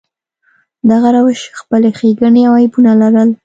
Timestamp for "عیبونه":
2.61-2.91